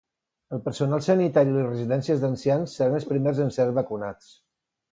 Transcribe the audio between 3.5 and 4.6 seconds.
ser vacunats.